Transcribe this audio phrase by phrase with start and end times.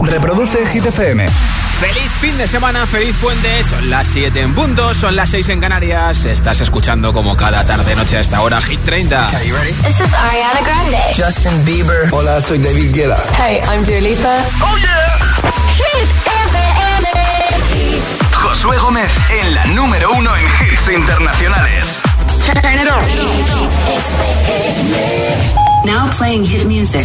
[0.00, 1.26] Reproduce Hit FM.
[1.78, 3.62] Feliz fin de semana, feliz puente.
[3.64, 6.24] Son las 7 en punto, son las 6 en Canarias.
[6.24, 9.30] Estás escuchando como cada tarde noche a esta hora Hit 30.
[9.30, 10.98] This is Ariana Grande.
[11.14, 12.08] Justin Bieber.
[12.12, 13.22] Hola, soy David Guetta.
[13.36, 14.44] Hey, I'm Dua Lipa.
[14.62, 15.04] Oh yeah.
[15.76, 16.08] Hit
[16.48, 18.00] FM.
[18.32, 19.12] Josué Gómez
[19.42, 21.98] en la número uno en hits internacionales.
[22.46, 23.04] Turn it on.
[25.84, 27.04] Now playing hit music.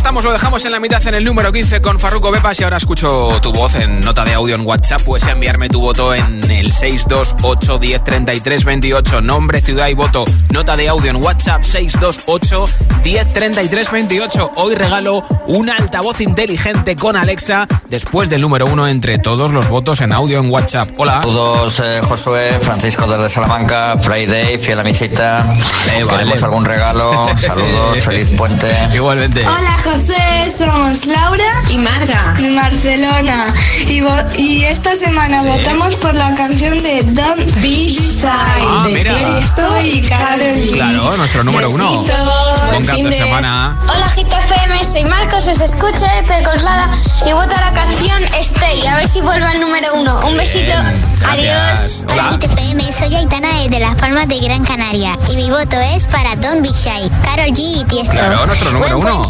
[0.00, 2.78] estamos, lo dejamos en la mitad en el número 15 con Farruko Bepas y ahora
[2.78, 5.02] escucho tu voz en nota de audio en WhatsApp.
[5.02, 9.20] Puedes enviarme tu voto en el 628 10 33 28.
[9.20, 10.24] Nombre, ciudad y voto.
[10.48, 12.66] Nota de audio en WhatsApp 628
[13.02, 14.52] 10 33 28.
[14.56, 20.00] Hoy regalo un altavoz inteligente con Alexa después del número 1 entre todos los votos
[20.00, 20.88] en audio en WhatsApp.
[20.96, 21.20] Hola.
[21.20, 25.44] Saludos, eh, Josué, Francisco desde Salamanca, Friday, fiel a mi cita.
[25.44, 26.18] Vale, vale.
[26.18, 27.28] ¿Queremos algún regalo?
[27.36, 28.74] Saludos, feliz puente.
[28.94, 29.46] Igualmente.
[29.46, 33.52] Hola José, somos Laura y Marga de Barcelona
[33.88, 34.00] y,
[34.40, 35.48] y esta semana Sí.
[35.48, 39.16] votamos por la canción de Don't Be Shy Ah, de mira.
[39.16, 40.72] Tiesto y Karol G.
[40.74, 42.02] Claro, nuestro número uno.
[42.02, 43.76] Besitos, Buen buen cap fin de de- semana.
[43.92, 46.88] Hola Gita FM, soy Marcos, os escucho desde Coslada
[47.26, 50.20] y voto a la canción Stay, a ver si vuelve al número uno.
[50.24, 50.72] Un besito,
[51.18, 52.04] gracias.
[52.04, 52.04] adiós.
[52.12, 52.28] Hola.
[52.30, 56.36] Gita FM, soy Aitana desde Las Palmas de Gran Canaria y mi voto es para
[56.36, 58.12] Don't Be Shy, Karol G y Tiesto.
[58.12, 59.28] Claro, nuestro número Buen uno.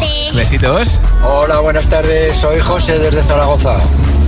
[0.51, 0.99] Besitos.
[1.23, 2.35] Hola, buenas tardes.
[2.35, 3.77] Soy José desde Zaragoza.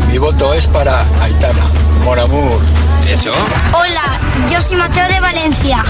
[0.09, 1.65] Mi voto es para Aitana.
[2.05, 2.61] Mon amour.
[3.09, 3.31] Eso.
[3.73, 4.17] Hola,
[4.49, 5.83] yo soy Mateo de Valencia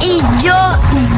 [0.00, 0.52] y yo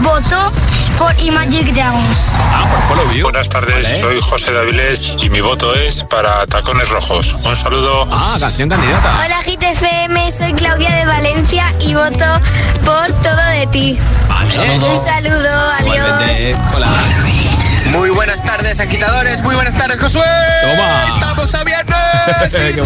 [0.03, 0.53] voto
[0.99, 2.31] por Imagine Dragons.
[2.53, 3.23] Ah, por follow you.
[3.23, 3.99] Buenas tardes, Vale.
[3.99, 7.35] soy José Davilés y mi voto es para Tacones Rojos.
[7.43, 8.07] Un saludo.
[8.13, 9.25] Ah, canción candidata.
[9.25, 12.27] Hola Gita FM, soy Claudia de Valencia y voto
[12.85, 13.99] por todo de ti.
[14.29, 14.79] Vale.
[14.85, 15.97] Un saludo, adiós.
[15.97, 16.57] Igualmente.
[16.75, 16.89] Hola.
[17.87, 19.43] Muy buenas tardes, agitadores.
[19.43, 20.23] Muy buenas tardes, Josué.
[20.63, 21.07] Toma.
[21.13, 21.97] Estamos a viernes.
[22.51, 22.83] Qué.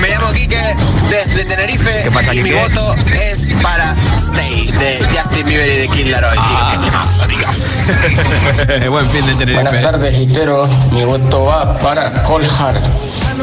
[0.00, 0.74] Me llamo Quique
[1.10, 2.02] desde Tenerife.
[2.02, 6.32] ¿Qué pasa, y mi voto es para Stay de Justin Bieber y de Kid Laroi.
[6.32, 6.42] tío.
[6.42, 6.70] Ah.
[6.72, 7.22] Qué temazo.
[8.90, 9.62] Buen fin de Tenerife.
[9.62, 10.66] Buenas tardes, Gitero.
[10.90, 12.82] Mi voto va para Colhard.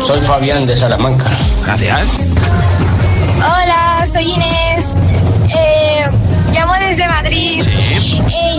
[0.05, 1.29] Soy Fabián de Salamanca.
[1.65, 2.17] Gracias.
[3.37, 4.95] Hola, soy Inés.
[5.55, 6.05] Eh,
[6.53, 7.38] llamo desde Madrid.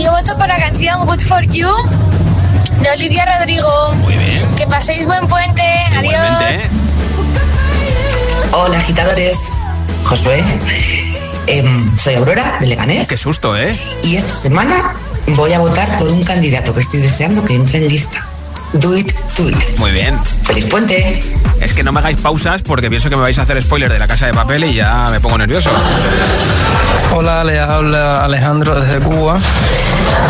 [0.01, 1.69] Eh, yo voto por la canción Good for You
[2.81, 3.95] de Olivia Rodrigo.
[3.97, 4.55] Muy bien.
[4.55, 5.63] Que paséis buen puente.
[5.63, 6.15] Adiós.
[6.15, 6.71] Igualmente.
[8.53, 9.37] Hola, agitadores.
[10.05, 10.43] Josué.
[11.47, 13.09] Em, soy Aurora de Leganés.
[13.09, 13.79] Qué susto, ¿eh?
[14.03, 14.95] Y esta semana
[15.29, 18.25] voy a votar por un candidato que estoy deseando que entre en lista.
[18.73, 19.79] Do it, do it.
[19.79, 20.19] Muy bien.
[20.45, 21.23] ¡Feliz puente!
[21.61, 23.99] Es que no me hagáis pausas porque pienso que me vais a hacer spoiler de
[23.99, 25.71] la casa de papel y ya me pongo nervioso.
[27.13, 29.39] Hola, le habla Alejandro desde Cuba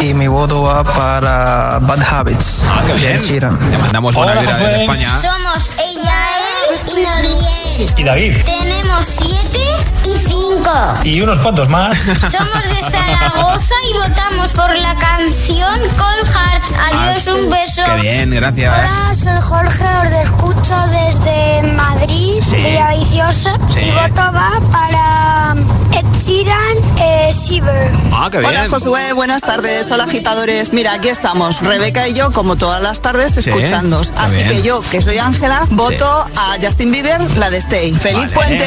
[0.01, 2.65] y mi voto va para Bad Habits.
[2.67, 3.59] Ah, qué bien.
[3.71, 4.53] Le mandamos buena Josué.
[4.55, 5.21] desde España.
[5.21, 7.60] Somos Eyael y Noriel.
[7.97, 8.37] Y David.
[8.45, 9.59] Tenemos siete
[10.05, 10.71] y cinco.
[11.05, 11.97] Y unos cuantos más.
[12.21, 16.65] Somos de Zaragoza y votamos por la canción Cold Heart.
[16.93, 17.83] Adiós, un beso.
[17.87, 18.75] Qué bien, gracias.
[18.75, 22.57] Hola, soy Jorge, os escucho desde Madrid, Sí.
[22.57, 23.55] Villaviciosa.
[23.73, 23.81] Sí.
[23.81, 25.55] Mi voto va para
[25.99, 27.91] Ed Sheeran, eh, Shiver.
[28.13, 28.51] Ah, qué bien.
[28.51, 29.91] Hola Josué, buenas tardes.
[29.91, 30.73] Hola agitadores.
[30.73, 34.11] Mira, aquí estamos, Rebeca y yo, como todas las tardes, Sí, escuchándos.
[34.17, 34.49] Así bien.
[34.49, 38.29] que yo, que soy Ángela, voto a Justin Bieber, la de ¡Feliz Vale.
[38.33, 38.65] puente!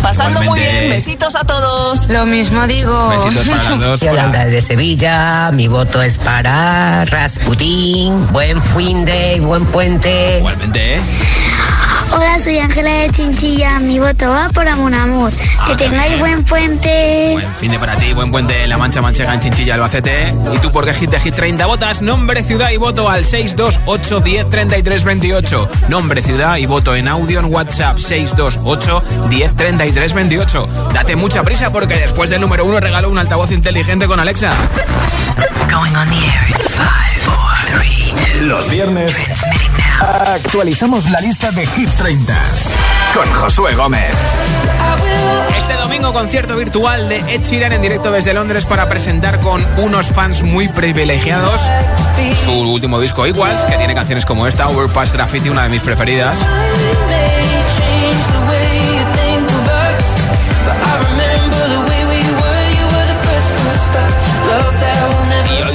[0.00, 0.90] Pasadlo muy bien.
[0.90, 2.08] Besitos a todos.
[2.08, 3.08] Lo mismo digo.
[3.08, 4.02] Besitos para.
[4.04, 4.44] Hola.
[4.46, 5.50] de Sevilla.
[5.50, 8.26] Mi voto es para Rasputín.
[8.28, 10.38] Buen fin de, buen puente.
[10.38, 11.00] Igualmente, ¿eh?
[12.16, 13.80] Hola, soy Ángela de Chinchilla.
[13.80, 15.32] Mi voto va por Amor Amor.
[15.58, 16.20] Ah, que qué tengáis bien.
[16.20, 17.30] buen puente.
[17.32, 20.32] Buen fin de para ti, buen puente en La Mancha Manchega en Chinchilla, Albacete.
[20.54, 22.02] ¿Y tú por qué hit de hit 30 votas?
[22.02, 25.68] Nombre, ciudad y voto al 628 10 33 28.
[25.88, 30.68] Nombre, ciudad y voto en audio en WhatsApp 628 10 33 28.
[30.94, 34.54] Date mucha prisa porque después del número uno regalo un altavoz inteligente con Alexa.
[38.40, 39.14] Los viernes
[40.00, 42.34] actualizamos la lista de Hit 30
[43.14, 44.14] con Josué Gómez.
[45.56, 50.08] Este domingo concierto virtual de Ed Sheeran en directo desde Londres para presentar con unos
[50.08, 51.60] fans muy privilegiados
[52.36, 56.38] su último disco Equals, que tiene canciones como esta, Overpass Graffiti, una de mis preferidas.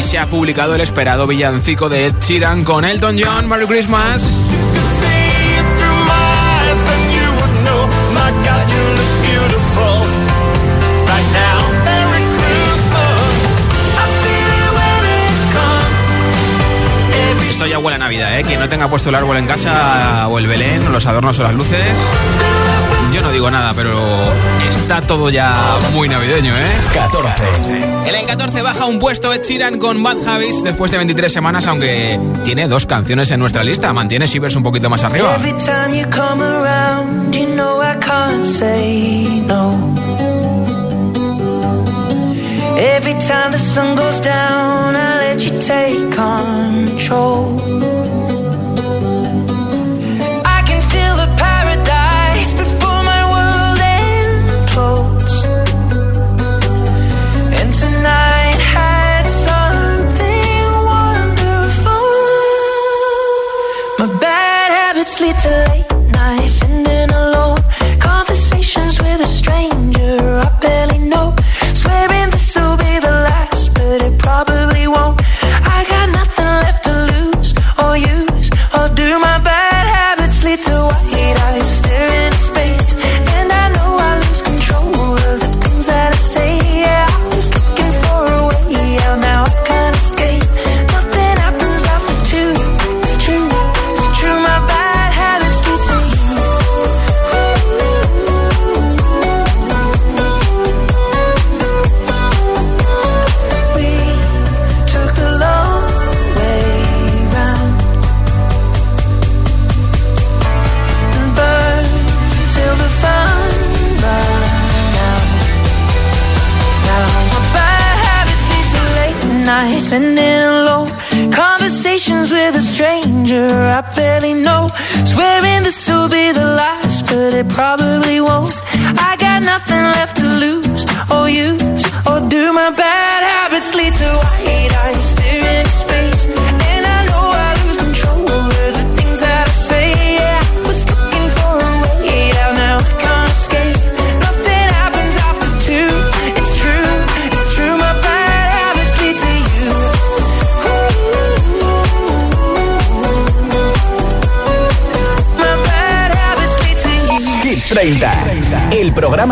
[0.10, 4.24] se ha publicado el esperado villancico de Ed Sheeran con Elton John, Merry Christmas.
[17.48, 18.44] Esto ya huele a Navidad, ¿eh?
[18.44, 21.44] Quien no tenga puesto el árbol en casa o el Belén o los adornos o
[21.44, 21.86] las luces...
[23.12, 23.98] Yo no digo nada, pero
[24.70, 26.72] está todo ya muy navideño, ¿eh?
[26.94, 27.44] 14.
[28.06, 32.20] En 14 baja un puesto Ed Sheeran con Bad Habits después de 23 semanas, aunque
[32.44, 33.92] tiene dos canciones en nuestra lista.
[33.94, 35.38] Mantiene Shivers un poquito más arriba.
[42.80, 47.99] Every time the sun goes down, I let you take control.
[65.20, 65.69] sleep till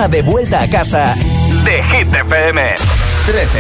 [0.06, 1.16] de vuelta a casa
[1.64, 2.76] de Hit FM.
[3.26, 3.60] 13.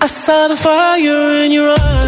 [0.00, 1.99] I saw the fire in your eyes.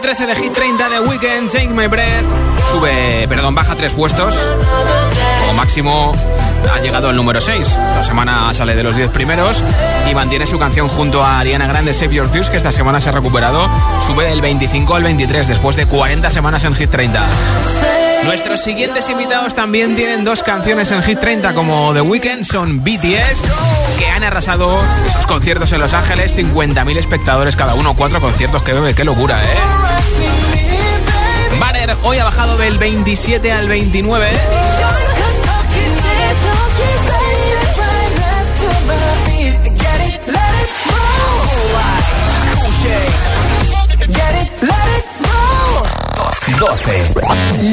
[0.00, 2.24] 13 de Hit 30 de Weekend, Take My Breath.
[2.70, 4.34] Sube, perdón, baja tres puestos.
[5.40, 6.12] Como máximo
[6.72, 7.60] ha llegado al número 6.
[7.60, 9.62] Esta semana sale de los 10 primeros
[10.10, 13.08] y mantiene su canción junto a Ariana Grande, Save Your Tears, que esta semana se
[13.08, 13.68] ha recuperado.
[14.04, 17.26] Sube del 25 al 23 después de 40 semanas en Hit 30.
[18.24, 23.42] Nuestros siguientes invitados también tienen dos canciones en Hit 30 como The Weeknd, son BTS,
[23.98, 28.72] que han arrasado esos conciertos en Los Ángeles, 50.000 espectadores cada uno, cuatro conciertos, que
[28.72, 29.85] bebe, qué locura, ¿eh?
[32.02, 34.26] Hoy ha bajado del 27 al 29.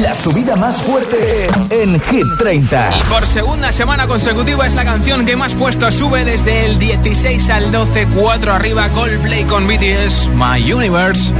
[0.02, 2.96] La subida más fuerte en Hit 30.
[2.98, 7.50] Y por segunda semana consecutiva es la canción que más puesto sube desde el 16
[7.50, 11.32] al 12, 4 arriba Coldplay con BTS, My Universe.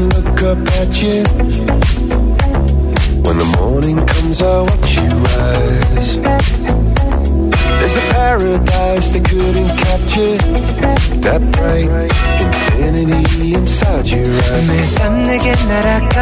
[0.00, 1.22] and look up at you.
[3.24, 6.08] When the morning comes, I watch you rise.
[7.78, 10.38] There's a paradise they couldn't capture.
[11.26, 11.90] That bright
[12.44, 14.68] infinity inside your eyes.
[14.70, 16.16] 매밤 내게 날아가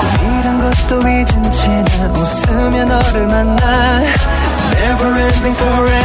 [0.00, 4.02] 꿈이란 것도 잊은 채나 웃으며 너를 만나
[4.76, 5.99] Never ending forever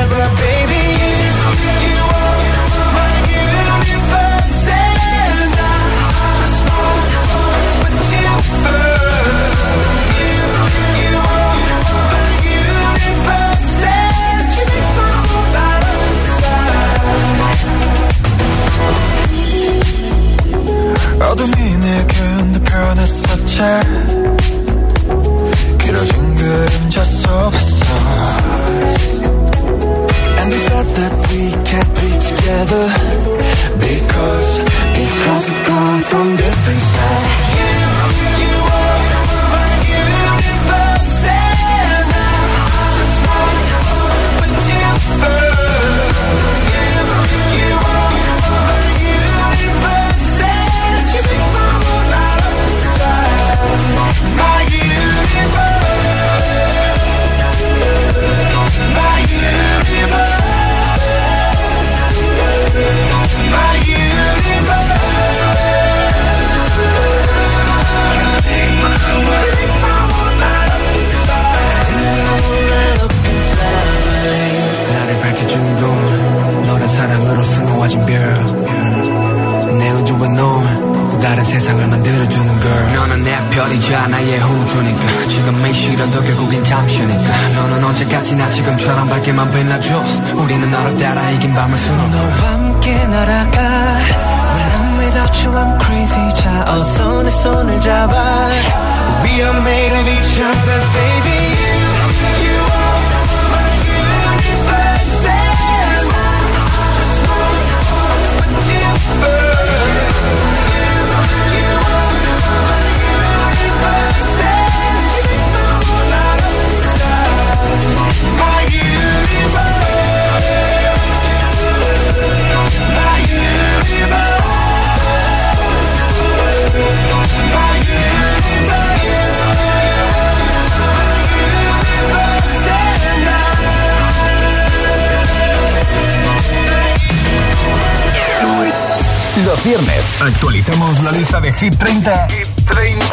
[139.76, 143.06] Viernes actualizamos la lista de Hit 30, Hit 30.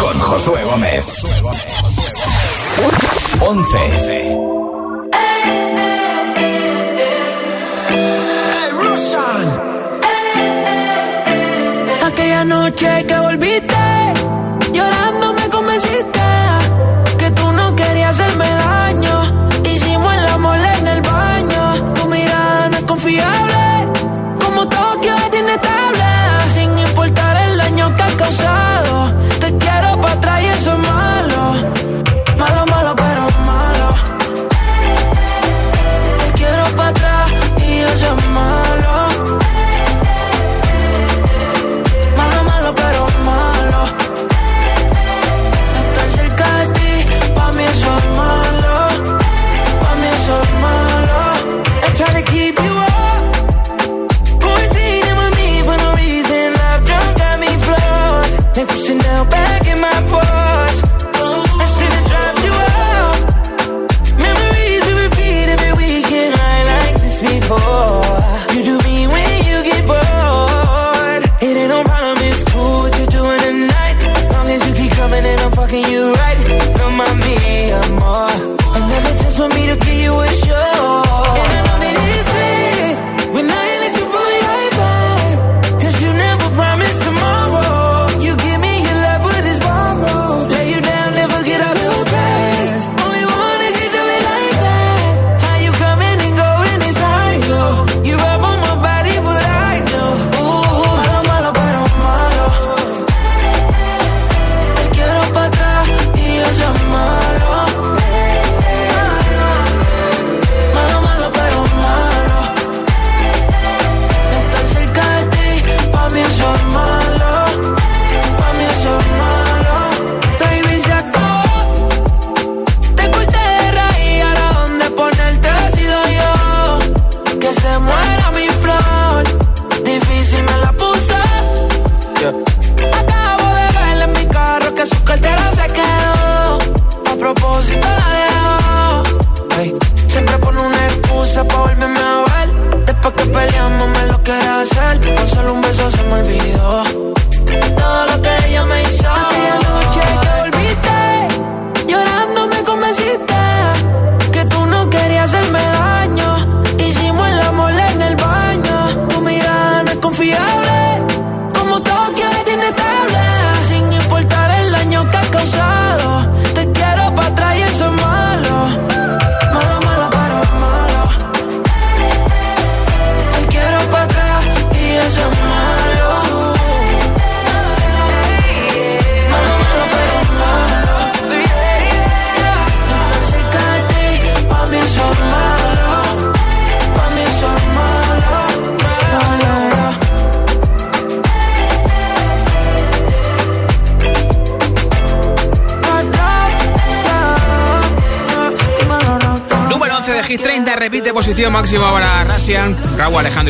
[0.00, 1.04] con Josué Gómez.
[3.40, 3.78] 11.
[12.04, 14.12] Aquella noche que volviste,
[14.72, 16.20] llorando me convenciste
[17.18, 19.50] que tú no querías hacerme daño.
[19.64, 21.94] Hicimos el amor en el baño.
[21.94, 23.49] Tu mirada no es confiable,
[28.30, 29.12] causado,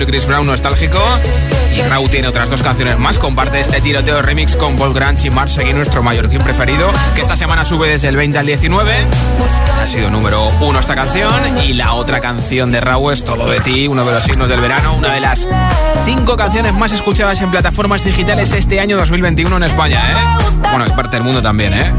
[0.01, 0.99] Alejandro Chris Brown nostálgico.
[1.77, 3.19] Y Raúl tiene otras dos canciones más.
[3.19, 7.37] Comparte este tiroteo remix con Paul Grant y Mark Seguin, nuestro mallorquín preferido, que esta
[7.37, 8.93] semana sube desde el 20 al 19.
[9.81, 11.31] Ha sido número uno esta canción.
[11.65, 14.61] Y la otra canción de Raúl es Todo de ti, uno de los signos del
[14.61, 15.47] verano, una de las
[16.05, 20.47] cinco canciones más escuchadas en plataformas digitales este año 2021 en España, ¿eh?
[20.63, 21.93] Bueno, y parte del mundo también, ¿eh?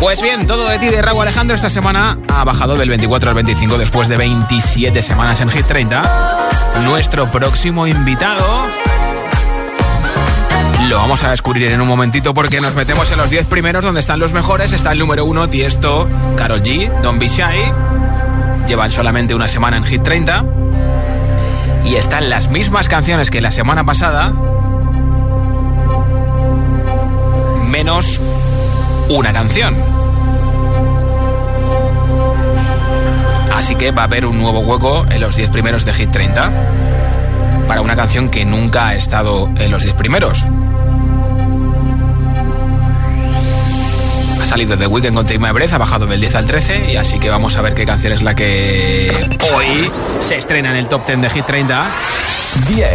[0.00, 3.34] Pues bien, todo de ti de Raúl Alejandro esta semana ha bajado del 24 al
[3.34, 6.48] 25 después de 27 semanas en Hit 30.
[6.84, 8.66] Nuestro próximo invitado
[10.88, 14.00] lo vamos a descubrir en un momentito porque nos metemos en los 10 primeros donde
[14.00, 14.72] están los mejores.
[14.72, 17.70] Está el número 1, Tiesto, Karol G, Don Be Shy.
[18.66, 20.44] Llevan solamente una semana en Hit 30.
[21.84, 24.32] Y están las mismas canciones que la semana pasada,
[27.68, 28.18] menos
[29.10, 29.74] una canción.
[33.52, 36.52] Así que va a haber un nuevo hueco en los 10 primeros de Hit 30
[37.66, 40.44] para una canción que nunca ha estado en los 10 primeros.
[44.50, 47.20] Salido The Weekend con Take My Breath, ha bajado del 10 al 13 y así
[47.20, 49.08] que vamos a ver qué canción es la que
[49.54, 49.88] hoy
[50.20, 51.86] se estrena en el top 10 de Hit 30.
[52.66, 52.90] 10.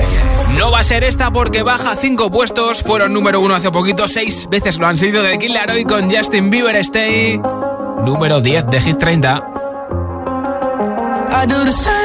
[0.58, 4.50] No va a ser esta porque baja 5 puestos, fueron número 1 hace poquito, 6
[4.50, 7.39] veces lo han sido de Killer Hoy con Justin Bieber Stay.
[8.04, 9.41] Número 10 de Hit 30.
[11.32, 12.05] I do the same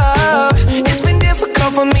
[1.73, 2.00] It's been difficult for me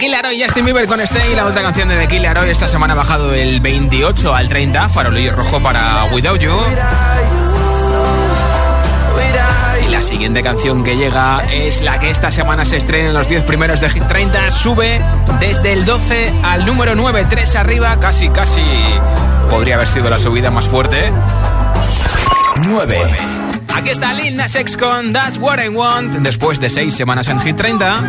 [0.00, 1.34] The Killer Hoy, Justin Bieber con Stay.
[1.34, 4.88] La otra canción de The Killer esta semana ha bajado del 28 al 30.
[4.88, 6.54] Farolillo rojo para Without You.
[9.86, 13.28] Y la siguiente canción que llega es la que esta semana se estrena en los
[13.28, 14.50] 10 primeros de Hit 30.
[14.50, 15.02] Sube
[15.38, 18.00] desde el 12 al número 9, 3 arriba.
[18.00, 18.64] Casi, casi
[19.50, 21.12] podría haber sido la subida más fuerte.
[22.66, 23.39] 9.
[23.80, 26.12] Aquí está Lil Nas X con That's What I Want.
[26.16, 28.02] Después de 6 semanas en Hit 30.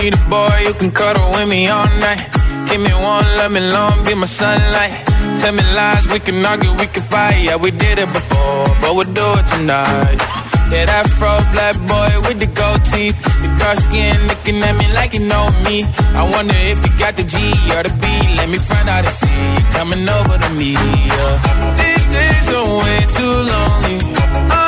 [0.00, 2.30] Need a boy you can cuddle with me all night.
[2.70, 5.04] Give me one, let me long, be my sunlight.
[5.40, 7.42] Tell me lies, we can argue, we can fight.
[7.42, 10.16] Yeah, we did it before, but we'll do it tonight.
[10.70, 13.18] Yeah, that fro black boy with the gold teeth.
[13.42, 15.86] The dark skin looking at me like you know me.
[16.14, 17.36] I wonder if you got the G
[17.74, 18.06] or the B.
[18.36, 20.78] Let me find out and see you coming over to me.
[20.78, 21.34] Yeah.
[21.82, 23.98] These days are way too lonely.
[24.22, 24.67] I'm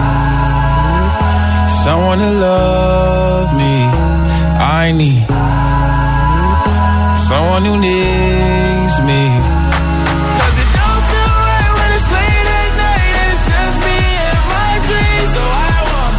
[2.19, 3.87] love me.
[4.59, 5.23] I need
[7.15, 9.23] someone who needs me.
[10.39, 14.43] Cause it don't feel right when it's late at night and it's just me and
[14.51, 15.31] my dreams.
[15.35, 16.15] So I want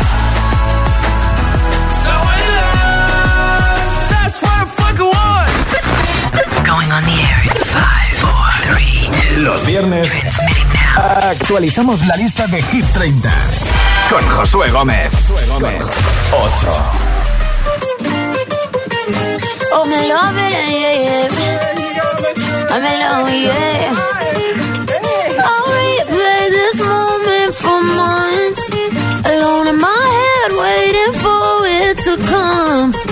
[2.04, 3.84] someone to love.
[4.12, 5.52] That's what I fucking want.
[6.64, 7.84] Going on the air in 5,
[8.24, 9.42] 4, 3, 2.
[9.42, 10.08] Los viernes
[10.96, 15.10] actualizamos la lista de Hit 30 con Josué Gómez.
[15.30, 15.32] 8.
[19.74, 21.28] Oh, me love it, yeah, yeah.
[22.70, 23.94] I'm in love, yeah.
[25.44, 28.70] I'll replay this moment for months.
[29.24, 33.11] Alone in my head, waiting for it to come.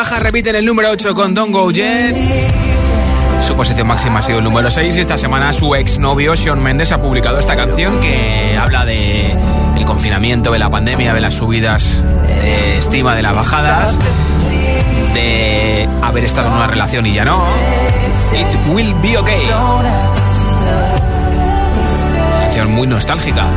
[0.00, 2.16] Baja, repiten el número 8 con Don't Go Jet.
[3.46, 6.90] Su posición máxima ha sido el número 6 y esta semana su exnovio Sean Mendes
[6.92, 9.36] ha publicado esta canción que habla de
[9.76, 13.98] el confinamiento, de la pandemia, de las subidas de estima, de las bajadas,
[15.12, 17.44] de haber estado en una relación y ya no.
[18.32, 19.50] It will be okay.
[22.44, 23.48] Canción muy nostálgica,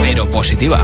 [0.00, 0.80] pero positiva.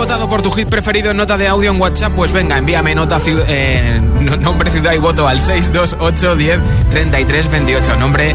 [0.00, 2.14] Votado por tu hit preferido en nota de audio en WhatsApp?
[2.16, 6.58] Pues venga, envíame nota, eh, no- nombre, ciudad y voto al 628 10
[6.88, 7.96] 33 28.
[7.96, 8.34] Nombre,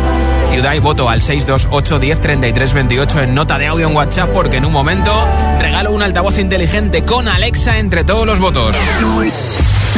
[0.52, 4.58] ciudad y voto al 628 10 33 28 en nota de audio en WhatsApp porque
[4.58, 5.12] en un momento
[5.60, 8.76] regalo un altavoz inteligente con Alexa entre todos los votos.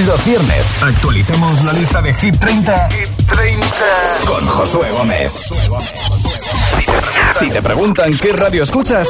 [0.06, 3.68] Los viernes actualicemos la lista de Hit 30, Hit 30.
[4.26, 5.34] con Josué Gómez.
[7.38, 9.10] Si te preguntan qué radio escuchas,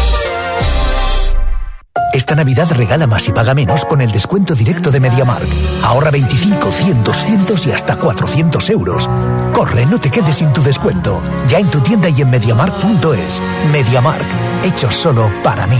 [2.13, 5.47] Esta Navidad regala más y paga menos con el descuento directo de MediaMark.
[5.83, 9.09] Ahorra 25, 100, 200 y hasta 400 euros.
[9.53, 11.21] Corre, no te quedes sin tu descuento.
[11.47, 13.41] Ya en tu tienda y en MediaMark.es.
[13.71, 14.27] MediaMark,
[14.63, 15.79] hecho solo para mí.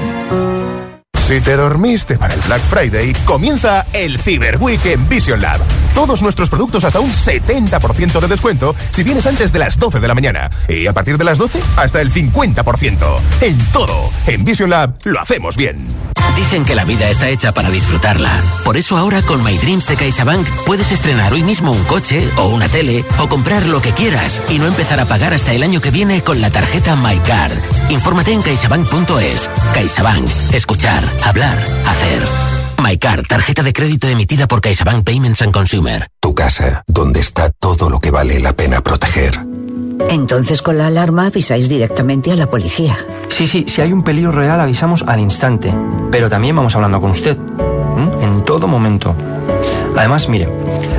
[1.27, 5.61] Si te dormiste para el Black Friday, comienza el Cyber Week en Vision Lab.
[5.93, 10.07] Todos nuestros productos hasta un 70% de descuento si vienes antes de las 12 de
[10.07, 10.49] la mañana.
[10.67, 13.19] Y a partir de las 12, hasta el 50%.
[13.41, 15.87] En todo, en Vision Lab lo hacemos bien.
[16.35, 18.31] Dicen que la vida está hecha para disfrutarla.
[18.63, 22.47] Por eso ahora con My Dreams de CaixaBank puedes estrenar hoy mismo un coche o
[22.47, 25.81] una tele o comprar lo que quieras y no empezar a pagar hasta el año
[25.81, 27.57] que viene con la tarjeta MyCard.
[27.89, 29.49] Infórmate en caixabank.es.
[29.73, 30.29] CaixaBank.
[30.53, 32.60] Escuchar, hablar, hacer.
[32.81, 36.07] MyCard, tarjeta de crédito emitida por CaixaBank Payments and Consumer.
[36.19, 39.39] Tu casa, donde está todo lo que vale la pena proteger.
[40.09, 42.97] Entonces con la alarma avisáis directamente a la policía.
[43.29, 45.73] Sí, sí, si hay un peligro real avisamos al instante,
[46.11, 47.37] pero también vamos hablando con usted,
[48.21, 49.15] en todo momento.
[49.95, 50.49] Además, mire,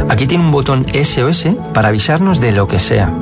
[0.09, 3.13] aquí tiene un botón SOS para avisarnos de lo que sea,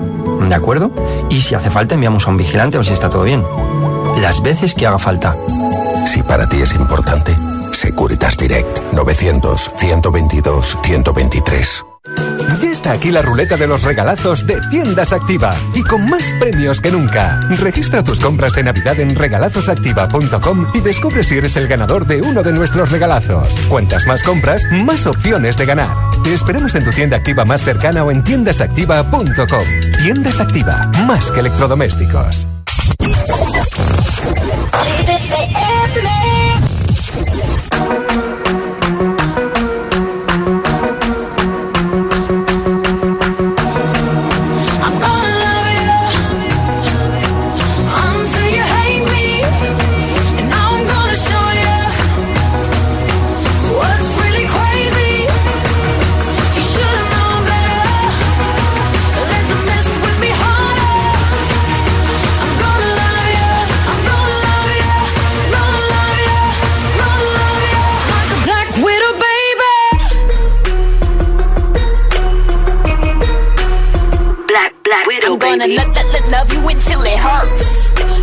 [0.48, 0.90] ¿de acuerdo?
[1.30, 3.42] Y si hace falta enviamos a un vigilante a ver si está todo bien.
[4.20, 5.34] Las veces que haga falta.
[6.06, 7.36] Si para ti es importante,
[7.80, 11.84] Securitas Direct 900 122 123.
[12.60, 16.82] Ya está aquí la ruleta de los regalazos de Tiendas Activa y con más premios
[16.82, 17.40] que nunca.
[17.58, 22.42] Registra tus compras de Navidad en regalazosactiva.com y descubre si eres el ganador de uno
[22.42, 23.58] de nuestros regalazos.
[23.70, 25.96] Cuantas más compras, más opciones de ganar.
[26.22, 29.64] Te esperamos en tu tienda activa más cercana o en tiendasactiva.com.
[30.02, 32.46] Tiendas Activa, más que electrodomésticos.
[75.50, 77.66] Gonna lo- lo- lo- love you until it hurts.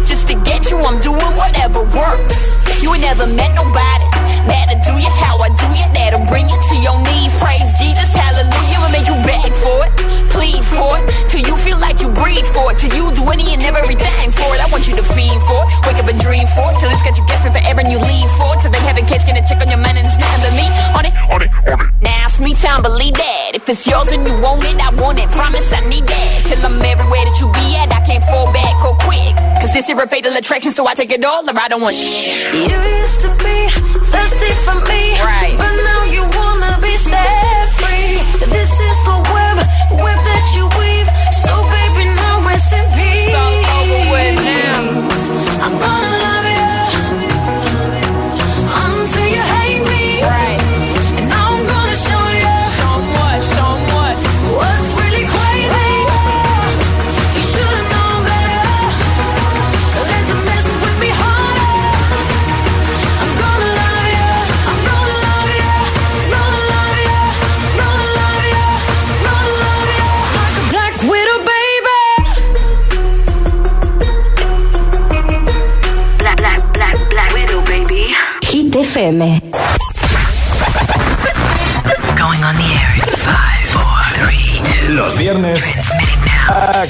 [0.07, 2.37] Just to get you, I'm doing whatever works.
[2.81, 4.07] You ain't never met nobody
[4.47, 5.87] that'll do you how I do you.
[5.91, 7.35] That'll bring you to your knees.
[7.35, 8.79] Praise Jesus, hallelujah.
[8.79, 9.91] I'll make you beg for it,
[10.31, 13.51] plead for it, till you feel like you breathe for it, till you do any
[13.53, 14.59] and everything for it.
[14.63, 17.03] I want you to fiend for it, wake up and dream for it, till it's
[17.03, 19.35] got you guessing forever and you lean for it, till they have a case, get
[19.35, 21.13] a check on your mind and it's nothing but me on it.
[21.27, 21.91] On it, on it.
[21.99, 23.46] Now it's me time, believe that.
[23.67, 25.27] If it's yours and you want it, I want it.
[25.27, 26.43] Promise I need that.
[26.47, 29.36] Till I'm everywhere that you be at, I can't fall back or quick.
[29.60, 31.93] Cause this here a fatal attraction, so I take it all or I don't want
[31.93, 32.53] shit.
[32.56, 33.67] You used to be
[34.08, 35.56] thirsty for me, Right.
[35.58, 37.46] But now you wanna be set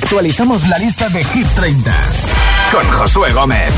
[0.08, 1.93] actualizamos la lista de Hit 30
[2.72, 3.74] con Josué Gómez.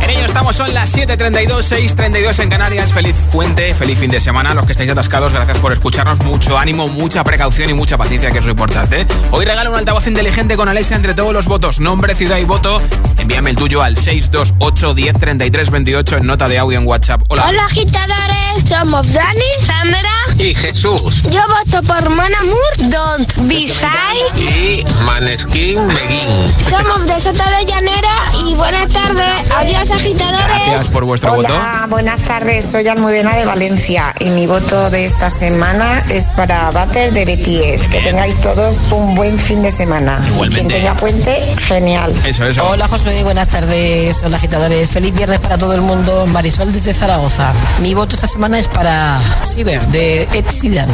[0.00, 2.92] En ello estamos, son las 7.32, 6.32 en Canarias.
[2.92, 4.52] Feliz puente, feliz fin de semana.
[4.52, 6.20] Los que estáis atascados, gracias por escucharnos.
[6.24, 9.06] Mucho ánimo, mucha precaución y mucha paciencia, que es lo importante.
[9.30, 11.78] Hoy regalo un altavoz inteligente con Alexa entre todos los votos.
[11.78, 12.82] Nombre, ciudad y voto.
[13.22, 17.22] Envíame el tuyo al 628 10 28 en nota de audio en WhatsApp.
[17.28, 17.46] Hola.
[17.46, 18.42] Hola, agitadores.
[18.68, 21.22] Somos Dani, Sandra y Jesús.
[21.30, 24.40] Yo voto por Monamur, Don't Be Shy.
[24.40, 26.52] Y Maneskin Begin.
[26.68, 29.50] Somos de Sota de Llanera y buenas tardes.
[29.56, 30.46] Adiós, agitadores.
[30.46, 31.88] Gracias por vuestro Hola, voto.
[31.90, 32.70] buenas tardes.
[32.70, 37.88] Soy Almudena de Valencia y mi voto de esta semana es para Butter de BTS.
[37.88, 40.20] Que tengáis todos un buen fin de semana.
[40.34, 40.46] Igualmente.
[40.46, 42.12] Y quien tenga puente, genial.
[42.24, 42.66] Eso, eso.
[42.68, 44.22] Hola José, buenas tardes.
[44.24, 44.90] Hola agitadores.
[44.90, 46.26] Feliz viernes para todo el mundo.
[46.26, 47.52] Marisol desde Zaragoza.
[47.80, 50.88] Mi voto esta semana es para Ciber de Ed Sheeran.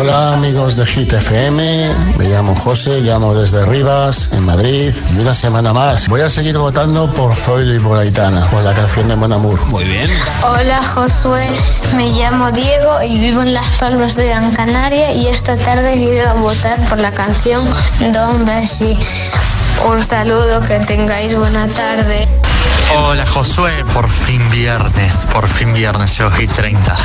[0.00, 5.34] Hola amigos de Hit FM, me llamo José, llamo desde Rivas, en Madrid, y una
[5.34, 6.08] semana más.
[6.08, 9.64] Voy a seguir votando por Zoilo y por Aitana, por la canción de Mon Amour.
[9.66, 10.10] Muy bien.
[10.42, 11.46] Hola Josué,
[11.96, 15.96] me llamo Diego y vivo en Las Palmas de Gran Canaria y esta tarde he
[15.96, 17.64] ido a votar por la canción
[18.12, 18.98] Don Bessie.
[19.86, 22.28] Un saludo, que tengáis buena tarde.
[22.94, 26.96] Hola Josué, por fin viernes, por fin viernes, yo Hit 30.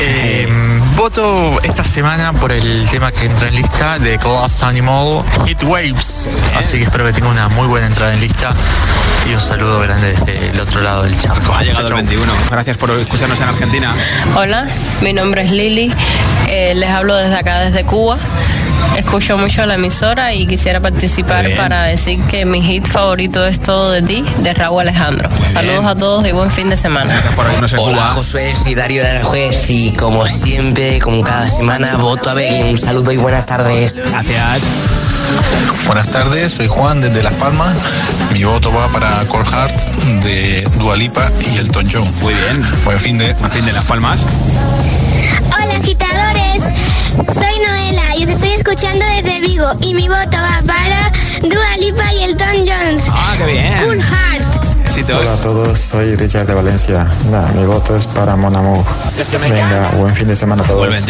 [0.00, 0.48] Eh,
[0.96, 6.42] voto esta semana por el tema que entra en lista de Glass Animal Hit Waves.
[6.54, 8.52] Así que espero que tenga una muy buena entrada en lista
[9.28, 11.54] y un saludo grande desde el otro lado del charco.
[11.54, 12.32] Ha llegado el 21.
[12.50, 13.94] Gracias por escucharnos en Argentina.
[14.34, 14.66] Hola,
[15.02, 15.92] mi nombre es Lili,
[16.48, 18.18] eh, les hablo desde acá, desde Cuba.
[18.96, 21.56] Escucho mucho la emisora y quisiera participar bien.
[21.56, 25.30] para decir que mi hit favorito es Todo de ti, de Raúl Alejandro.
[25.46, 27.22] Saludos a todos y buen fin de semana.
[27.78, 32.66] Hola Josué, soy Darío de Aranjuez y como siempre, como cada semana, voto a Begin.
[32.66, 33.94] Un saludo y buenas tardes.
[33.94, 34.62] Gracias.
[35.86, 37.76] Buenas tardes, soy Juan desde Las Palmas.
[38.32, 39.74] Mi voto va para Core Heart
[40.22, 42.12] de Dualipa y Elton John.
[42.20, 42.62] Muy bien.
[42.84, 43.32] Buen fin de.
[43.34, 44.26] Buen fin de Las Palmas.
[45.46, 46.64] Hola agitadores,
[47.32, 47.87] soy Noela
[48.32, 51.10] estoy escuchando desde Vigo y mi voto va para
[51.42, 53.04] Dua Lipa y Elton Jones.
[53.08, 53.78] Ah, qué bien.
[53.84, 54.86] Cool Heart.
[54.86, 55.20] Éxitos.
[55.20, 57.06] Hola a todos, soy Richard de Valencia.
[57.30, 58.84] Nada, mi voto es para Mon Amour.
[59.40, 61.06] Venga, buen fin de semana a todos.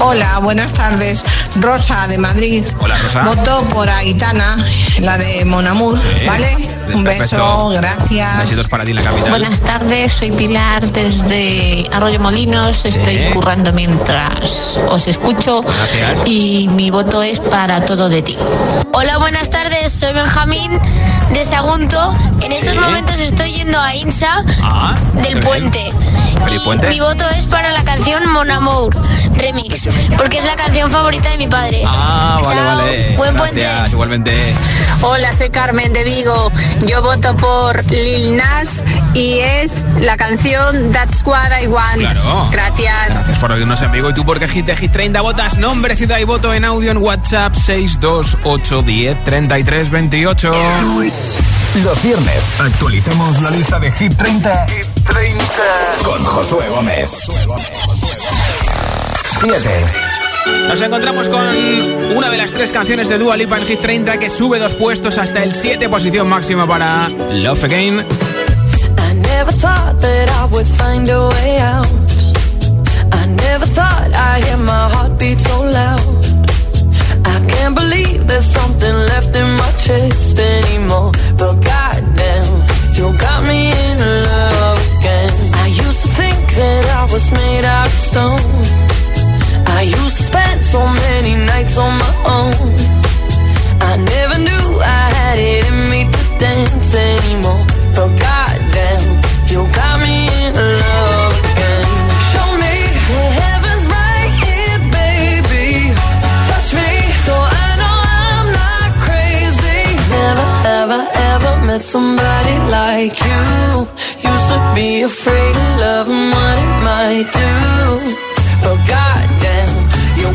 [0.00, 1.24] Hola, buenas tardes.
[1.56, 2.64] Rosa de Madrid.
[2.80, 3.22] Hola, Rosa.
[3.22, 4.56] Voto por Aitana,
[5.00, 6.77] la de Monamur, ¿vale?
[6.94, 7.68] Un beso, Perfecto.
[7.70, 8.38] gracias.
[8.38, 9.30] Besitos para ti en la capital.
[9.30, 12.84] Buenas tardes, soy Pilar desde Arroyo Molinos.
[12.84, 15.62] Estoy currando mientras os escucho.
[15.62, 16.22] Gracias.
[16.26, 18.36] Y mi voto es para todo de ti.
[18.92, 19.92] Hola, buenas tardes.
[19.92, 20.78] Soy Benjamín
[21.32, 22.14] de Sagunto.
[22.42, 22.78] En estos Sí.
[22.78, 25.40] momentos estoy yendo a Insa Ah, del.
[25.40, 25.92] Puente.
[26.64, 26.88] Puente.
[26.88, 28.96] Mi voto es para la canción Mon Amour
[29.36, 31.82] Remix, porque es la canción favorita de mi padre.
[31.86, 32.76] Ah, vale, Chao.
[32.76, 33.14] vale.
[33.16, 33.90] Buen Gracias, puente.
[33.92, 34.54] igualmente.
[35.00, 36.50] Hola, soy Carmen de Vigo.
[36.86, 38.84] Yo voto por Lil Nas
[39.14, 41.98] y es la canción That's What I Want.
[41.98, 42.48] Claro.
[42.50, 43.14] Gracias.
[43.14, 44.10] Gracias por oírnos vivo.
[44.10, 45.56] ¿Y tú por qué Hit de Hit 30 votas?
[45.58, 50.54] Nombre, ciudad y voto en audio en WhatsApp 628 10 33 28.
[51.84, 54.66] Los viernes actualicemos la lista de Hit 30,
[56.02, 57.08] con Josué Gómez.
[59.40, 60.17] 7.
[60.68, 61.40] Nos encontramos con
[62.14, 65.16] una de las tres canciones de Dua Lipa en Hit 30 que sube dos puestos
[65.16, 68.06] hasta el 7, posición máxima para Love Again.
[68.98, 71.86] I never thought that I would find a way out.
[73.12, 76.00] I never thought I'd hear my heartbeat so loud.
[77.24, 81.12] I can't believe there's something left in my chest anymore.
[81.38, 82.62] But goddamn,
[82.94, 85.32] you got me in love again.
[85.54, 88.88] I used to think that I was made out of stone.
[89.66, 90.17] I used
[90.72, 92.54] so many nights on my own.
[93.90, 94.66] I never knew
[95.00, 97.64] I had it in me to dance anymore.
[97.96, 99.04] But goddamn,
[99.50, 100.52] you got me in
[100.84, 101.86] love again.
[102.32, 102.74] Show me
[103.08, 105.68] that heaven's right here, baby.
[106.48, 106.90] Touch me
[107.26, 107.96] so I know
[108.28, 109.80] I'm not crazy.
[110.16, 110.48] Never,
[110.80, 111.02] ever,
[111.32, 113.42] ever met somebody like you.
[114.30, 118.27] Used to be afraid of love and what it might do.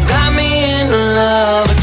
[0.05, 1.82] But goddamn, you got me in love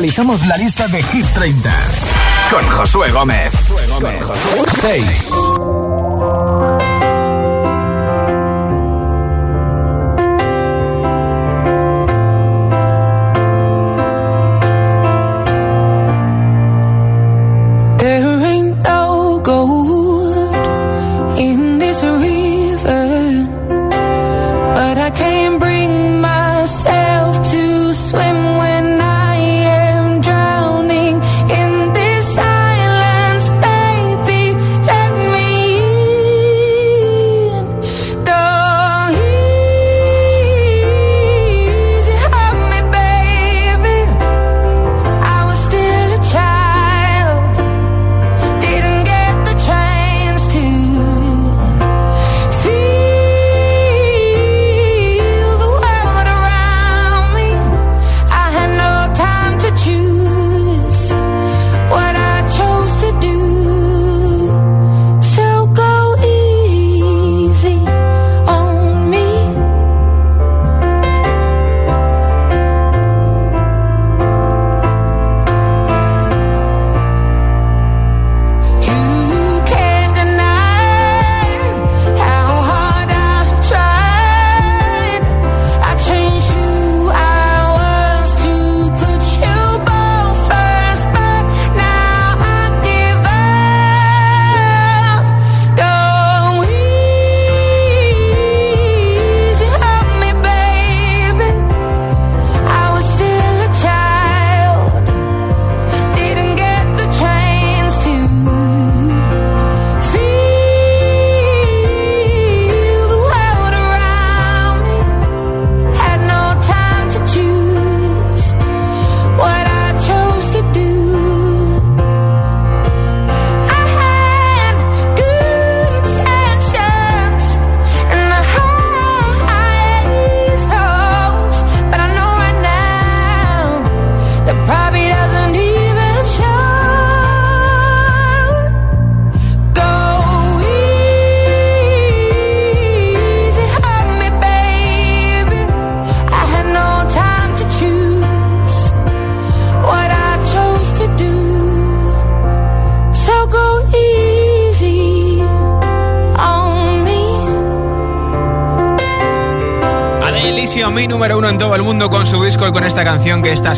[0.00, 1.70] actualizamos la lista de Hit 30
[2.50, 3.52] con Josué Gómez.
[4.80, 5.30] 6.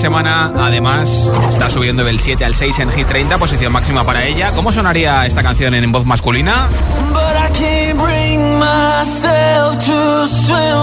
[0.02, 4.50] Semana además está subiendo del 7 al 6 en Hit 30, posición máxima para ella.
[4.50, 6.68] ¿Cómo sonaría esta canción en voz masculina?
[7.12, 10.81] But I can't bring myself to swim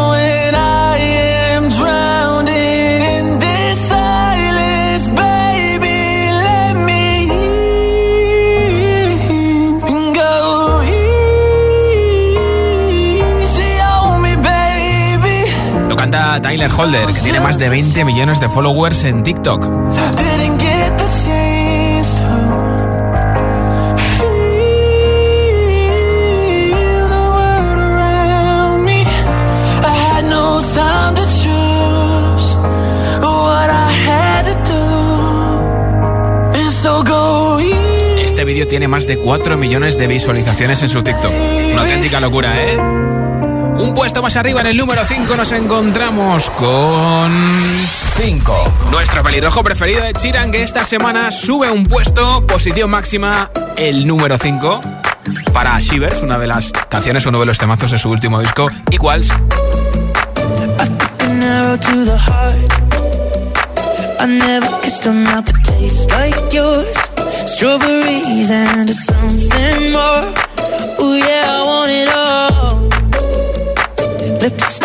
[16.41, 19.65] Tyler Holder, que tiene más de 20 millones de followers en TikTok.
[38.23, 41.31] Este vídeo tiene más de 4 millones de visualizaciones en su TikTok.
[41.73, 42.77] Una auténtica locura, ¿eh?
[43.79, 47.31] Un puesto más arriba en el número 5 nos encontramos con
[48.21, 48.73] 5.
[48.91, 54.37] Nuestro pelirrojo preferido de Chiran que esta semana sube un puesto, posición máxima, el número
[54.37, 54.81] 5
[55.53, 59.29] para Shivers, una de las canciones, uno de los temazos de su último disco, Equals.
[64.21, 66.93] I never kissed a mouth that tastes like yours.
[67.45, 70.27] Strawberries and something more.
[70.99, 72.18] Yeah, I want it all.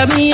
[0.00, 0.32] Wrap me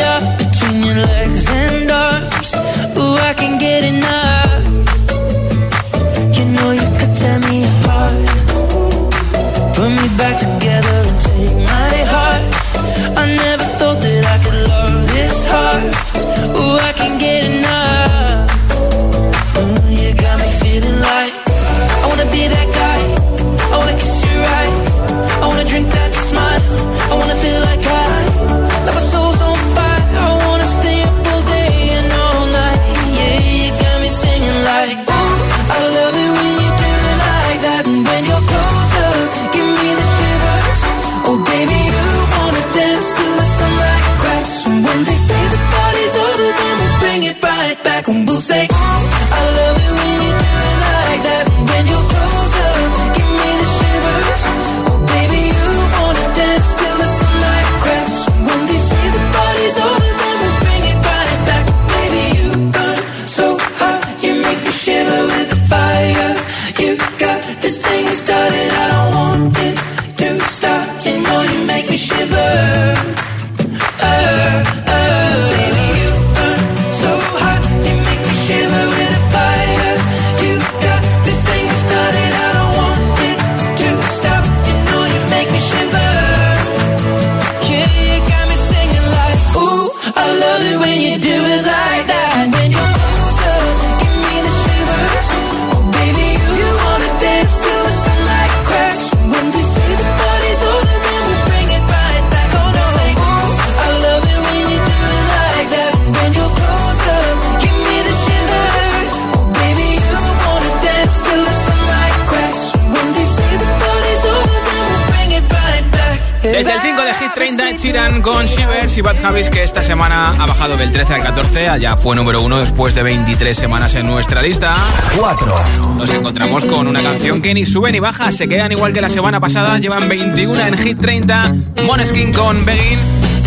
[117.27, 120.31] el 5 de Hit 30, Ed Sheeran con Shivers y Bad Habits, que esta semana
[120.39, 121.69] ha bajado del 13 al 14.
[121.69, 124.75] Allá fue número 1 después de 23 semanas en nuestra lista.
[125.17, 125.57] 4.
[125.97, 129.11] Nos encontramos con una canción que ni sube ni baja, se quedan igual que la
[129.11, 129.79] semana pasada.
[129.79, 131.55] Llevan 21 en Hit 30.
[131.85, 132.99] Moneskin con Begin,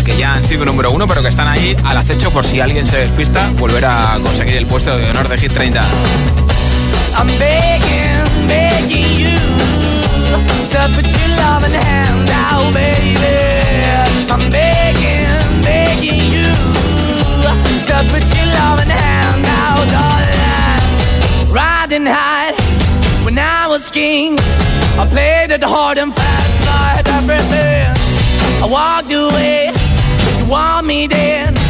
[0.04, 2.86] que ya han sido número 1, pero que están ahí al acecho por si alguien
[2.86, 5.86] se despista, volver a conseguir el puesto de honor de Hit 30.
[7.16, 9.40] I'm begging, begging you
[10.70, 13.59] to put your loving hand out, baby.
[14.30, 16.52] I'm begging, begging you
[17.88, 21.52] to put your loving hand out, darling.
[21.52, 22.52] Riding high
[23.24, 24.38] when I was king,
[24.98, 27.90] I played it hard and fast, like everything.
[28.62, 29.72] I walked away,
[30.38, 31.69] you want me then.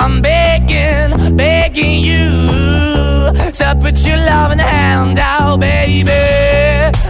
[0.00, 2.30] I'm begging, begging you
[3.58, 6.12] to put your love in the hand out, baby.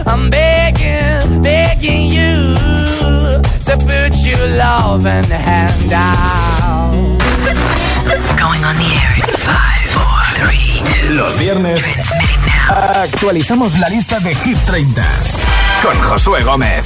[0.07, 2.55] I'm begging, begging you
[3.65, 6.91] to put your love in the hand out.
[8.39, 11.13] Going on the air in five, four, three, two.
[11.13, 11.83] Los viernes
[12.69, 15.05] actualizamos la lista de Hit 30
[15.83, 16.83] con Josué Gómez.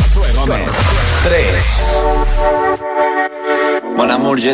[1.24, 1.64] 3.
[3.95, 4.54] Mon amour, je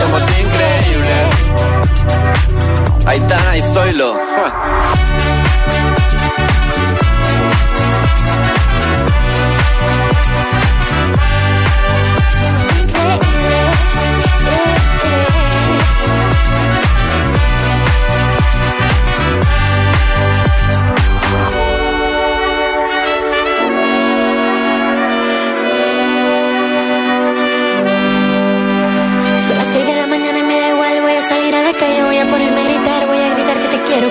[0.00, 1.30] somos increíbles.
[3.06, 4.16] Aitana y Zoilo.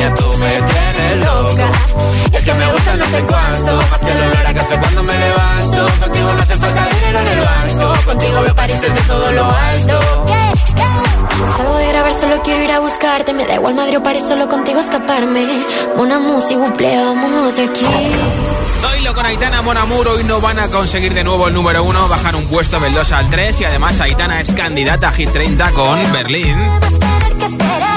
[0.00, 1.72] Niña, tú me tienes loca.
[2.32, 5.18] es que me gusta no sé cuánto, más que el olor a café cuando me
[5.18, 5.86] levanto.
[6.00, 10.00] Contigo no hace falta dinero en el banco, contigo veo París desde todo lo alto.
[11.56, 13.34] Salgo de grabar, solo quiero ir a buscarte.
[13.34, 15.66] Me da igual madre o París, solo contigo escaparme.
[15.96, 16.60] Mona música,
[17.04, 17.84] vámonos de aquí.
[18.80, 22.36] Zoilo con Aitana Monamur hoy no van a conseguir de nuevo el número uno, bajar
[22.36, 26.12] un puesto del 2 al 3 y además Aitana es candidata a Hit 30 con
[26.12, 26.56] Berlín.
[27.38, 27.89] que esperarte,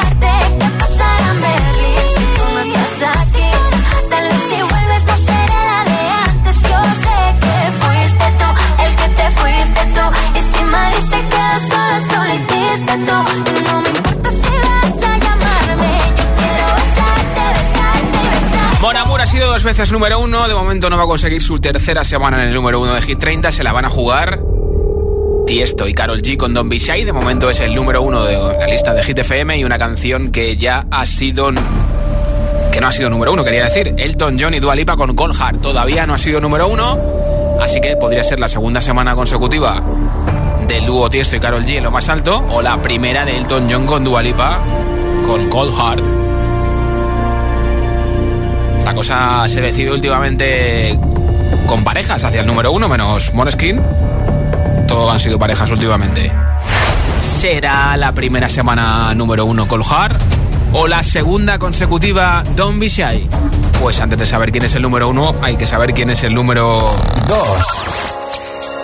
[10.74, 10.80] tú.
[10.90, 15.04] Y si me dice que solo, solo hiciste tú, y no me importa si vas
[15.04, 18.82] a llamarme, yo quiero besarte, besarte, besarte.
[18.82, 22.04] Monamur ha sido dos veces número uno, de momento no va a conseguir su tercera
[22.04, 24.42] semana en el número uno de Hit 30, se la van a jugar
[25.46, 27.04] Tiesto y Carol G con Don Bishai.
[27.04, 30.32] De momento es el número uno de la lista de Hit FM y una canción
[30.32, 31.52] que ya ha sido
[32.72, 33.94] que no ha sido número uno, quería decir.
[33.98, 35.62] Elton John y Dua Lipa con Cold Heart.
[35.62, 36.98] Todavía no ha sido número uno,
[37.62, 39.84] así que podría ser la segunda semana consecutiva
[40.84, 43.68] del dúo Tiesto y Carol G en lo más alto, o la primera de Elton
[43.72, 44.62] John con Dua Lipa
[45.26, 46.06] con Cold Heart.
[48.84, 51.00] La cosa se decide últimamente
[51.68, 53.82] con parejas hacia el número uno, menos Moneskin.
[54.86, 56.32] Todos han sido parejas últimamente.
[57.22, 60.22] ¿Será la primera semana número uno Cold Heart?
[60.74, 63.30] ¿O la segunda consecutiva Don't Be?
[63.80, 66.34] Pues antes de saber quién es el número uno, hay que saber quién es el
[66.34, 66.94] número
[67.28, 68.23] dos.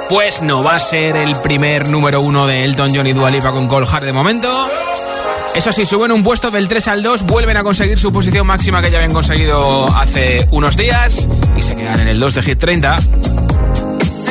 [0.09, 3.51] Pues no va a ser el primer número uno de Elton John y Dua Lipa
[3.51, 4.49] con Cold Heart de momento.
[5.53, 8.81] Eso sí, suben un puesto del 3 al 2, vuelven a conseguir su posición máxima
[8.81, 12.59] que ya habían conseguido hace unos días y se quedan en el 2 de Hit
[12.59, 12.97] 30.
[12.97, 14.29] se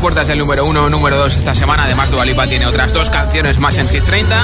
[0.00, 1.84] puertas del número uno, número dos esta semana.
[1.84, 4.36] Además, Dualipa tiene otras dos canciones más en Hit 30.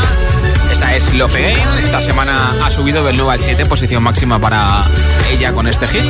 [0.71, 1.79] Esta es Love Again.
[1.83, 4.91] Esta semana ha subido del 9 al 7, posición máxima para
[5.31, 6.03] ella con este hit.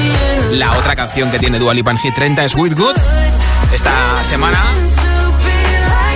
[0.50, 2.96] La otra canción que tiene Dualipa en Hit 30 es We're Good.
[3.72, 4.58] Esta semana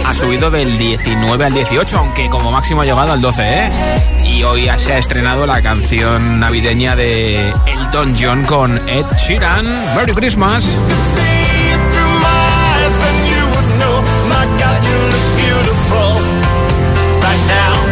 [0.04, 3.72] ha subido del 19 al 18, aunque como máximo ha llegado al 12, ¿eh?
[4.24, 9.66] Y hoy se ha estrenado la canción navideña de Elton John con Ed Sheeran.
[9.94, 10.76] Merry Christmas.
[14.58, 16.14] God, you look beautiful
[17.22, 17.89] right now.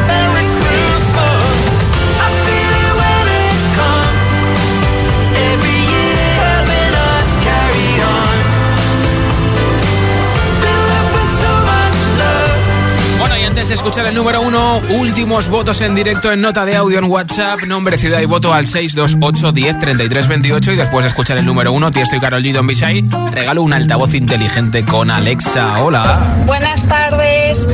[13.68, 17.60] De escuchar el número uno, últimos votos en directo en nota de audio en WhatsApp,
[17.66, 21.70] nombre, ciudad y voto al 628 10 33 28 y después de escuchar el número
[21.72, 22.54] uno, Tiesto y Carol G.
[22.54, 25.82] Don Bishai, regalo un altavoz inteligente con Alexa.
[25.82, 26.18] Hola.
[26.46, 27.68] Buenas tardes.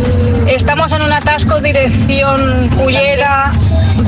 [0.49, 3.53] Estamos en un atasco dirección Cullera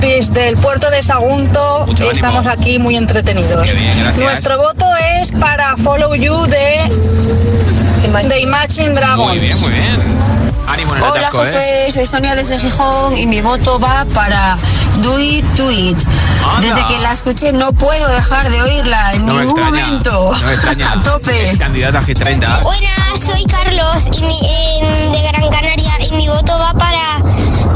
[0.01, 3.69] desde el puerto de Sagunto y estamos aquí muy entretenidos.
[4.19, 4.87] Nuestro voto
[5.21, 6.89] es para Follow You de,
[8.29, 9.29] de Imagine Dragon.
[9.29, 10.36] Muy bien, muy bien.
[10.69, 11.91] Hola José, ¿eh?
[11.93, 14.59] soy Sonia desde Gijón y mi voto va para
[14.97, 15.97] Do It To It.
[16.61, 20.33] Desde que la escuché no puedo dejar de oírla en ningún momento.
[20.91, 21.51] a tope.
[21.51, 22.63] Es candidata a G30.
[22.63, 24.25] Buenas, soy Carlos y
[24.83, 27.19] em, de Gran Canaria y mi voto va para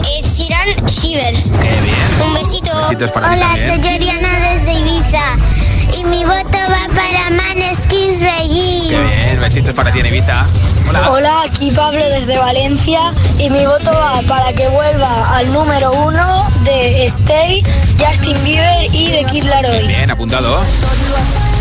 [0.08, 1.52] eh, Siran Shivers.
[1.60, 2.26] Qué bien.
[2.26, 2.76] Un besito.
[2.76, 8.88] Besitos para Hola, soy Oriana desde Ibiza y mi voto va para Maneskin Reggae.
[8.88, 10.46] Qué bien, chistes para ti Ibiza.
[10.88, 11.10] Hola.
[11.10, 16.46] Hola, aquí Pablo desde Valencia y mi voto va para que vuelva al número uno
[16.64, 17.62] de Stay,
[17.98, 19.86] Justin Bieber y de Kid Laroi.
[19.86, 20.60] Bien, apuntado.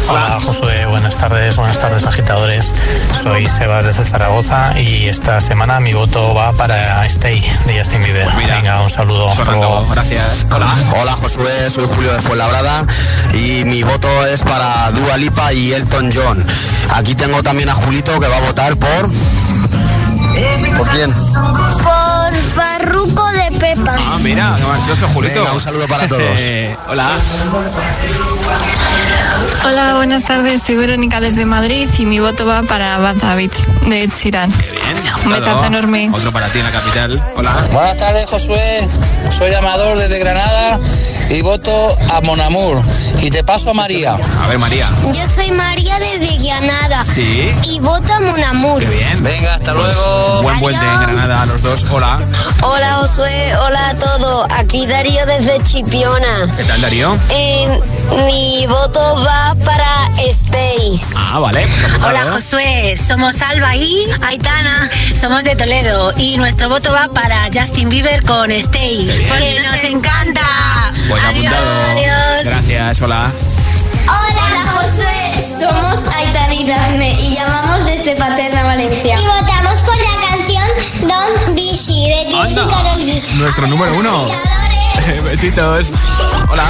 [0.10, 2.74] Hola Josué, buenas tardes, buenas tardes agitadores.
[3.22, 8.28] Soy Sebas desde Zaragoza y esta semana mi voto va para Stay de Justin Bieber.
[8.36, 9.30] Venga, un saludo.
[9.30, 9.86] hasta luego.
[9.92, 10.48] Gracias.
[10.52, 10.68] Hola.
[11.00, 12.88] Hola Josué, soy Julio de Fuenlabrada
[13.34, 16.44] y mi voto es para Dua Lipa y Elton John.
[16.96, 19.12] Aquí tengo también a Julito que va a votar por...
[20.78, 21.14] ¿Por quién?
[21.14, 23.96] Por Farruco de Pepa.
[23.98, 24.56] Ah, mira,
[24.88, 25.40] yo soy Julito.
[25.42, 26.24] Venga, un saludo para todos.
[26.88, 27.10] Hola.
[29.66, 30.62] Hola, buenas tardes.
[30.62, 33.52] Soy Verónica desde Madrid y mi voto va para Bad David
[33.88, 34.52] de Ed Sheeran.
[35.26, 36.10] Un besazo enorme.
[36.14, 37.24] Otro para ti en la capital.
[37.36, 37.52] Hola.
[37.72, 38.88] Buenas tardes, Josué.
[39.38, 40.80] Soy Amador desde Granada
[41.30, 42.82] y voto a Monamur.
[43.22, 44.14] Y te paso a María.
[44.14, 44.90] A ver, María.
[45.14, 47.04] Yo soy María desde Granada.
[47.04, 47.52] Sí.
[47.66, 48.80] Y voto a Monamur.
[48.82, 49.24] Qué bien.
[49.24, 50.19] Venga, hasta luego.
[50.42, 51.84] Buen puente en Granada a los dos.
[51.92, 52.20] Hola.
[52.62, 54.48] Hola Josué, hola a todos.
[54.52, 56.48] Aquí Darío desde Chipiona.
[56.58, 57.18] ¿Qué tal, Darío?
[57.30, 57.80] Eh,
[58.26, 61.02] mi voto va para Stay.
[61.16, 61.66] Ah, vale.
[61.66, 62.04] pues.
[62.04, 64.90] Hola Josué, somos Alba y Aitana,
[65.20, 70.42] somos de Toledo y nuestro voto va para Justin Bieber con Stay, porque nos encanta.
[71.08, 71.82] Pues apuntado.
[71.92, 72.46] adiós.
[72.46, 73.32] Gracias, hola.
[74.08, 79.16] Hola Josué, somos Aitana y Dafne y llamamos desde Paterna, Valencia.
[79.20, 79.69] Y votamos
[81.02, 82.68] Be Shy de y.
[82.68, 83.36] Karol G.
[83.36, 84.28] Nuestro número uno.
[85.30, 85.92] Besitos.
[86.50, 86.66] Hola.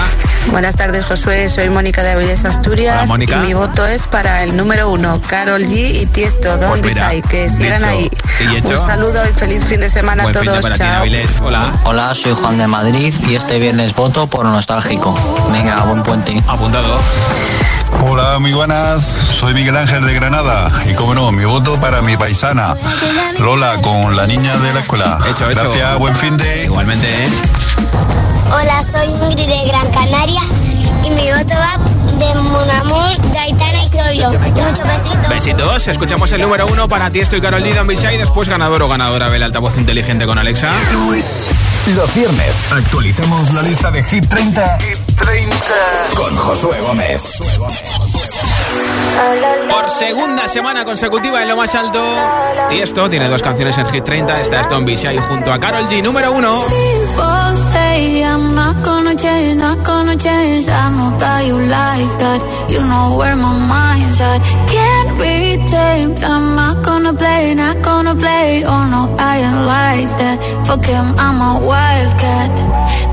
[0.51, 1.49] Buenas tardes, Josué.
[1.49, 2.95] Soy Mónica de Avilés, Asturias.
[2.97, 3.37] Hola, Mónica.
[3.37, 7.09] Y mi voto es para el número uno, Carol G y Tiesto, Don Pues mira,
[7.09, 7.21] Bisay.
[7.23, 8.09] Que sigan ahí.
[8.63, 10.73] Un saludo y feliz fin de semana Buen a fin de todos.
[10.73, 11.01] ti, Chao.
[11.01, 11.31] Avilés.
[11.41, 11.73] Hola.
[11.85, 15.15] Hola, soy Juan de Madrid y este viernes voto por nostálgico.
[15.51, 16.39] Venga, buen puente.
[16.47, 16.99] Apuntado.
[18.05, 19.03] Hola, muy buenas.
[19.03, 20.71] Soy Miguel Ángel de Granada.
[20.89, 22.75] Y como no, mi voto para mi paisana,
[23.39, 25.19] Lola, con la niña de la escuela.
[25.29, 25.61] Hecho, hecho.
[25.61, 26.65] Gracias, buen fin de.
[26.65, 27.29] Igualmente, ¿eh?
[28.51, 30.41] Hola, soy Ingrid de Gran Canaria
[31.03, 31.77] y mi voto va
[32.17, 34.31] de Monamur, de Aitana y Zoilo.
[34.31, 35.29] Muchos besitos.
[35.29, 35.87] Besitos.
[35.87, 37.75] Escuchamos el número uno para ti, estoy Carol G.
[37.75, 38.17] Don Bishai.
[38.17, 40.71] Después ganador o ganadora del altavoz inteligente con Alexa.
[41.95, 44.77] Los viernes actualizamos la lista de Hit 30,
[46.15, 47.21] con Josué Gómez.
[49.69, 52.01] Por segunda semana consecutiva en lo más alto,
[52.69, 54.41] Tiesto tiene dos canciones en Hit 30.
[54.41, 56.63] Esta es Don Bishai junto a Carol G, número uno.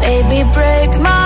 [0.00, 1.26] Baby, break my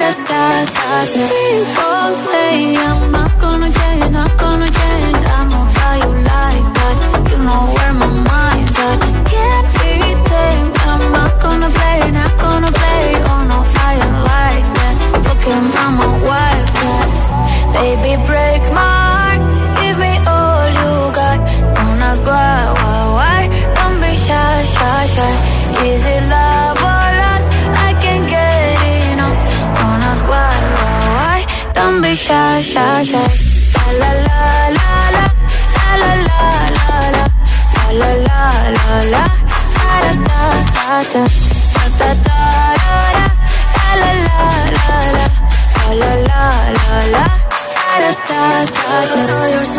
[0.00, 0.14] People
[2.14, 5.16] say I'm not gonna change, not gonna change.
[5.26, 6.96] I'm about you like that.
[7.28, 9.00] You know where my mind's at.
[9.26, 10.78] Can't be tamed.
[10.86, 13.27] I'm not gonna play, not gonna play.
[32.62, 33.18] Shy, shy.
[33.74, 34.38] La la la
[34.76, 35.24] la la.
[35.74, 36.40] La la la
[36.76, 37.24] la la.
[37.98, 38.78] La la la la.
[38.78, 39.24] La la la la la.
[39.78, 40.32] La la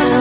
[0.06, 0.19] la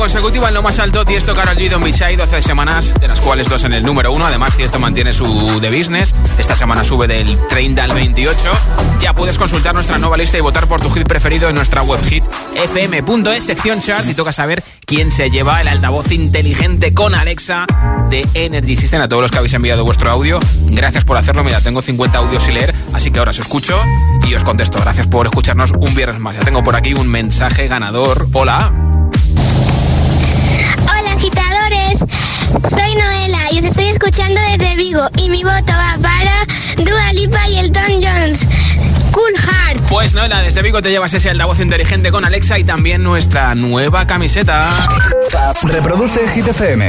[0.00, 3.50] consecutiva en lo más alto, Tiesto, Karol G, Don Bichai, 12 semanas, de las cuales
[3.50, 4.26] dos en el número 1.
[4.28, 6.14] Además, Tiesto mantiene su The Business.
[6.38, 8.50] Esta semana sube del 30 al 28.
[8.98, 12.02] Ya puedes consultar nuestra nueva lista y votar por tu hit preferido en nuestra web
[12.06, 12.24] hit
[12.54, 17.66] fm.es, sección chart, y toca saber quién se lleva el altavoz inteligente con Alexa
[18.08, 19.02] de Energy System.
[19.02, 21.44] A todos los que habéis enviado vuestro audio, gracias por hacerlo.
[21.44, 23.78] Mira, tengo 50 audios sin leer, así que ahora os escucho
[24.26, 24.80] y os contesto.
[24.80, 26.36] Gracias por escucharnos un viernes más.
[26.36, 28.28] Ya tengo por aquí un mensaje ganador.
[28.32, 28.72] Hola,
[34.00, 36.46] escuchando desde Vigo y mi voto va para
[36.78, 38.46] Dua Lipa y el Tom Jones.
[39.12, 39.80] Cool Heart.
[39.90, 44.06] Pues Noela, desde Vigo te llevas ese altavoz inteligente con Alexa y también nuestra nueva
[44.06, 44.74] camiseta.
[45.64, 46.88] Reproduce Hit FM.